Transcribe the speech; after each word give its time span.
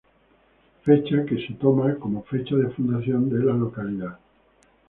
Fecha, 0.83 1.25
que 1.27 1.35
es 1.35 1.59
tomada 1.59 1.93
como 1.97 2.23
fecha 2.23 2.55
de 2.55 2.71
fundación 2.71 3.29
de 3.29 3.45
la 3.45 3.53
localidad. 3.53 4.17